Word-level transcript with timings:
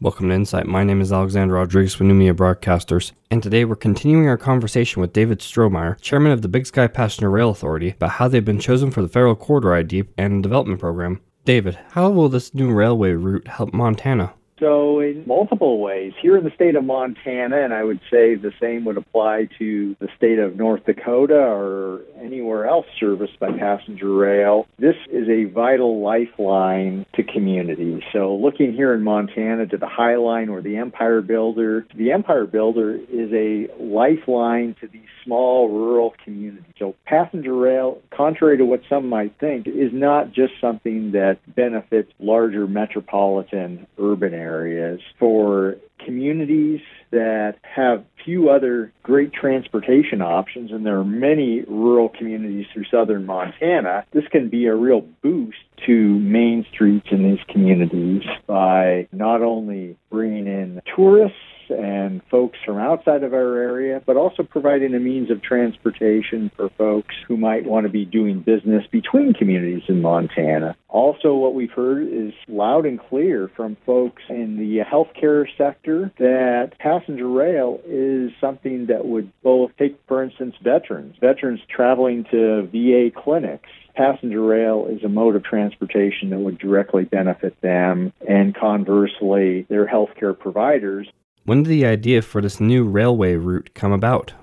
Welcome 0.00 0.28
to 0.28 0.34
Insight. 0.36 0.66
My 0.66 0.84
name 0.84 1.00
is 1.00 1.12
Alexander 1.12 1.54
Rodriguez 1.54 1.98
with 1.98 2.06
New 2.06 2.14
Media 2.14 2.32
Broadcasters, 2.32 3.10
and 3.32 3.42
today 3.42 3.64
we're 3.64 3.74
continuing 3.74 4.28
our 4.28 4.36
conversation 4.36 5.00
with 5.00 5.12
David 5.12 5.40
Strohmaier, 5.40 6.00
chairman 6.00 6.30
of 6.30 6.40
the 6.40 6.46
Big 6.46 6.66
Sky 6.66 6.86
Passenger 6.86 7.28
Rail 7.28 7.50
Authority, 7.50 7.88
about 7.88 8.10
how 8.10 8.28
they've 8.28 8.44
been 8.44 8.60
chosen 8.60 8.92
for 8.92 9.02
the 9.02 9.08
Federal 9.08 9.34
Corridor 9.34 9.74
ID 9.74 10.04
and 10.16 10.40
Development 10.40 10.78
Program. 10.78 11.20
David, 11.44 11.80
how 11.90 12.10
will 12.10 12.28
this 12.28 12.54
new 12.54 12.70
railway 12.70 13.10
route 13.10 13.48
help 13.48 13.74
Montana? 13.74 14.34
So, 14.60 15.00
in 15.00 15.24
multiple 15.26 15.80
ways, 15.80 16.12
here 16.20 16.36
in 16.36 16.44
the 16.44 16.50
state 16.50 16.74
of 16.74 16.84
Montana, 16.84 17.62
and 17.62 17.72
I 17.72 17.84
would 17.84 18.00
say 18.10 18.34
the 18.34 18.52
same 18.60 18.84
would 18.84 18.96
apply 18.96 19.48
to 19.58 19.96
the 20.00 20.08
state 20.16 20.38
of 20.38 20.56
North 20.56 20.84
Dakota 20.84 21.34
or 21.34 22.00
anywhere 22.20 22.66
else 22.66 22.86
serviced 22.98 23.38
by 23.38 23.52
passenger 23.52 24.12
rail, 24.12 24.66
this 24.78 24.96
is 25.10 25.28
a 25.28 25.44
vital 25.44 26.02
lifeline 26.02 27.06
to 27.14 27.22
communities. 27.22 28.02
So, 28.12 28.34
looking 28.34 28.72
here 28.72 28.92
in 28.94 29.02
Montana 29.02 29.66
to 29.66 29.76
the 29.76 29.88
High 29.88 30.16
Line 30.16 30.48
or 30.48 30.60
the 30.60 30.76
Empire 30.76 31.20
Builder, 31.20 31.86
the 31.94 32.12
Empire 32.12 32.46
Builder 32.46 32.96
is 32.96 33.32
a 33.32 33.68
lifeline 33.80 34.74
to 34.80 34.88
these 34.88 35.02
small 35.24 35.68
rural 35.68 36.14
communities. 36.24 36.64
So, 36.78 36.94
passenger 37.06 37.54
rail, 37.54 38.00
contrary 38.18 38.58
to 38.58 38.64
what 38.64 38.80
some 38.88 39.08
might 39.08 39.32
think, 39.38 39.68
is 39.68 39.92
not 39.92 40.32
just 40.32 40.52
something 40.60 41.12
that 41.12 41.38
benefits 41.54 42.10
larger 42.18 42.66
metropolitan 42.66 43.86
urban 43.96 44.34
areas. 44.34 45.00
For 45.20 45.76
communities 46.04 46.80
that 47.10 47.54
have 47.62 48.04
few 48.24 48.50
other 48.50 48.92
great 49.04 49.32
transportation 49.32 50.20
options, 50.20 50.72
and 50.72 50.84
there 50.84 50.98
are 50.98 51.04
many 51.04 51.62
rural 51.62 52.08
communities 52.08 52.66
through 52.74 52.84
southern 52.90 53.24
Montana, 53.24 54.04
this 54.12 54.24
can 54.30 54.48
be 54.48 54.66
a 54.66 54.74
real 54.74 55.02
boost 55.22 55.58
to 55.86 56.18
main 56.18 56.66
streets 56.72 57.06
in 57.12 57.22
these 57.22 57.44
communities 57.48 58.22
by 58.46 59.06
not 59.12 59.42
only 59.42 59.96
bringing 60.10 60.46
in 60.46 60.82
tourists 60.94 61.38
and 61.78 62.20
folks 62.30 62.58
from 62.64 62.78
outside 62.78 63.22
of 63.22 63.32
our 63.32 63.56
area, 63.58 64.02
but 64.04 64.16
also 64.16 64.42
providing 64.42 64.94
a 64.94 65.00
means 65.00 65.30
of 65.30 65.42
transportation 65.42 66.50
for 66.56 66.68
folks 66.70 67.14
who 67.26 67.36
might 67.36 67.64
want 67.64 67.86
to 67.86 67.92
be 67.92 68.04
doing 68.04 68.40
business 68.40 68.84
between 68.90 69.32
communities 69.32 69.82
in 69.88 70.02
Montana. 70.02 70.76
Also, 70.88 71.34
what 71.34 71.54
we've 71.54 71.70
heard 71.70 72.08
is 72.08 72.32
loud 72.48 72.86
and 72.86 72.98
clear 72.98 73.50
from 73.54 73.76
folks 73.86 74.22
in 74.28 74.56
the 74.56 74.78
healthcare 74.84 75.46
sector 75.56 76.10
that 76.18 76.72
passenger 76.78 77.28
rail 77.28 77.80
is 77.86 78.30
something 78.40 78.86
that 78.86 79.04
would 79.06 79.30
both 79.42 79.70
take, 79.78 79.98
for 80.08 80.22
instance, 80.22 80.56
veterans, 80.62 81.14
veterans 81.20 81.60
traveling 81.68 82.24
to 82.30 82.66
VA 82.72 83.10
clinics 83.14 83.68
passenger 83.98 84.40
rail 84.40 84.86
is 84.88 85.02
a 85.02 85.08
mode 85.08 85.34
of 85.34 85.42
transportation 85.42 86.30
that 86.30 86.38
would 86.38 86.56
directly 86.56 87.02
benefit 87.02 87.60
them, 87.60 88.12
and 88.26 88.54
conversely, 88.54 89.66
their 89.68 89.88
healthcare 89.88 90.38
providers 90.38 91.08
when 91.48 91.62
did 91.62 91.70
the 91.70 91.86
idea 91.86 92.20
for 92.20 92.42
this 92.42 92.60
new 92.60 92.84
railway 92.84 93.34
route 93.34 93.70
come 93.72 93.90
about? 93.90 94.34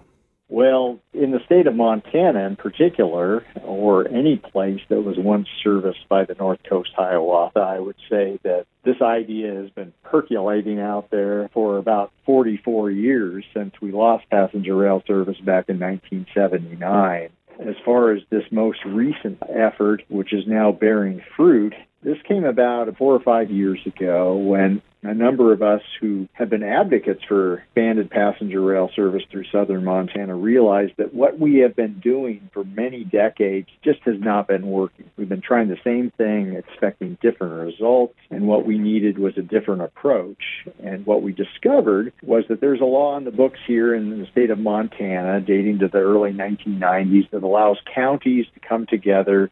Well, 0.49 0.99
in 1.13 1.29
the 1.29 1.39
state 1.45 1.67
of 1.67 1.75
Montana 1.75 2.47
in 2.47 2.55
particular, 2.55 3.45
or 3.63 4.07
any 4.07 4.37
place 4.37 4.81
that 4.89 5.03
was 5.03 5.15
once 5.19 5.47
serviced 5.63 6.09
by 6.09 6.25
the 6.25 6.33
North 6.33 6.61
Coast 6.67 6.89
Hiawatha, 6.95 7.59
I 7.59 7.77
would 7.77 7.97
say 8.09 8.39
that 8.41 8.65
this 8.83 9.03
idea 9.03 9.53
has 9.53 9.69
been 9.69 9.93
percolating 10.03 10.79
out 10.79 11.11
there 11.11 11.47
for 11.53 11.77
about 11.77 12.11
44 12.25 12.89
years 12.89 13.45
since 13.53 13.75
we 13.81 13.91
lost 13.91 14.27
passenger 14.31 14.75
rail 14.75 15.03
service 15.05 15.37
back 15.37 15.69
in 15.69 15.79
1979. 15.79 17.29
As 17.59 17.75
far 17.85 18.13
as 18.13 18.23
this 18.31 18.45
most 18.49 18.79
recent 18.83 19.37
effort, 19.47 20.01
which 20.09 20.33
is 20.33 20.47
now 20.47 20.71
bearing 20.71 21.21
fruit, 21.37 21.75
this 22.05 22.17
came 22.27 22.45
about 22.45 22.95
four 22.97 23.15
or 23.15 23.19
five 23.19 23.49
years 23.49 23.79
ago 23.85 24.37
when 24.37 24.81
a 25.01 25.13
number 25.13 25.51
of 25.53 25.61
us 25.61 25.81
who 25.99 26.27
have 26.33 26.49
been 26.49 26.63
advocates 26.63 27.23
for 27.27 27.57
expanded 27.57 28.09
passenger 28.09 28.61
rail 28.61 28.89
service 28.95 29.23
through 29.31 29.45
southern 29.51 29.83
Montana 29.83 30.35
realized 30.35 30.93
that 30.97 31.13
what 31.13 31.39
we 31.39 31.57
have 31.57 31.75
been 31.75 31.99
doing 31.99 32.49
for 32.53 32.63
many 32.63 33.03
decades 33.03 33.67
just 33.83 33.99
has 34.03 34.15
not 34.19 34.47
been 34.47 34.67
working. 34.67 35.09
We've 35.17 35.29
been 35.29 35.41
trying 35.41 35.69
the 35.69 35.79
same 35.83 36.11
thing, 36.11 36.53
expecting 36.53 37.17
different 37.21 37.53
results, 37.53 38.15
and 38.29 38.47
what 38.47 38.65
we 38.65 38.77
needed 38.77 39.17
was 39.17 39.37
a 39.37 39.41
different 39.41 39.81
approach. 39.81 40.43
And 40.83 41.05
what 41.05 41.23
we 41.23 41.33
discovered 41.33 42.13
was 42.23 42.43
that 42.49 42.61
there's 42.61 42.81
a 42.81 42.85
law 42.85 43.15
on 43.15 43.25
the 43.25 43.31
books 43.31 43.59
here 43.65 43.95
in 43.95 44.19
the 44.19 44.27
state 44.31 44.51
of 44.51 44.59
Montana 44.59 45.41
dating 45.41 45.79
to 45.79 45.87
the 45.87 45.99
early 45.99 46.31
1990s 46.31 47.29
that 47.31 47.43
allows 47.43 47.77
counties 47.93 48.45
to 48.53 48.59
come 48.59 48.85
together 48.85 49.49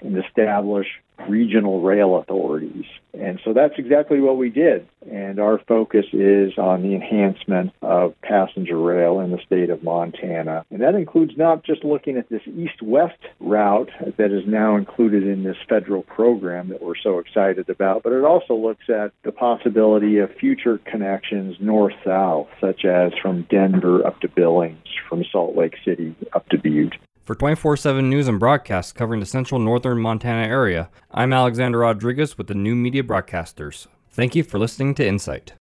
and 0.00 0.22
establish 0.24 0.86
regional 1.28 1.80
rail 1.80 2.16
authorities. 2.16 2.84
And 3.18 3.40
so 3.44 3.52
that's 3.52 3.74
exactly 3.78 4.20
what 4.20 4.36
we 4.36 4.50
did. 4.50 4.86
And 5.10 5.38
our 5.38 5.58
focus 5.66 6.06
is 6.12 6.58
on 6.58 6.82
the 6.82 6.94
enhancement 6.94 7.72
of 7.80 8.14
passenger 8.22 8.76
rail 8.76 9.20
in 9.20 9.30
the 9.30 9.38
state 9.46 9.70
of 9.70 9.82
Montana. 9.82 10.64
And 10.70 10.82
that 10.82 10.94
includes 10.94 11.32
not 11.36 11.64
just 11.64 11.84
looking 11.84 12.16
at 12.16 12.28
this 12.28 12.42
east 12.46 12.82
west 12.82 13.18
route 13.40 13.90
that 14.18 14.32
is 14.32 14.46
now 14.46 14.76
included 14.76 15.26
in 15.26 15.44
this 15.44 15.56
federal 15.68 16.02
program 16.02 16.68
that 16.68 16.82
we're 16.82 16.96
so 16.96 17.18
excited 17.18 17.70
about, 17.70 18.02
but 18.02 18.12
it 18.12 18.24
also 18.24 18.54
looks 18.54 18.90
at 18.90 19.12
the 19.22 19.32
possibility 19.32 20.18
of 20.18 20.30
future 20.34 20.78
connections 20.84 21.56
north 21.60 21.94
south, 22.04 22.48
such 22.60 22.84
as 22.84 23.12
from 23.22 23.46
Denver 23.48 24.06
up 24.06 24.20
to 24.20 24.28
Billings, 24.28 24.86
from 25.08 25.24
Salt 25.30 25.56
Lake 25.56 25.76
City 25.84 26.14
up 26.34 26.48
to 26.50 26.58
Butte. 26.58 26.96
For 27.26 27.34
24 27.34 27.76
7 27.76 28.08
news 28.08 28.28
and 28.28 28.38
broadcasts 28.38 28.92
covering 28.92 29.18
the 29.18 29.26
central 29.26 29.58
northern 29.60 29.98
Montana 29.98 30.46
area, 30.46 30.88
I'm 31.10 31.32
Alexander 31.32 31.80
Rodriguez 31.80 32.38
with 32.38 32.46
the 32.46 32.54
New 32.54 32.76
Media 32.76 33.02
Broadcasters. 33.02 33.88
Thank 34.08 34.36
you 34.36 34.44
for 34.44 34.60
listening 34.60 34.94
to 34.94 35.04
Insight. 35.04 35.54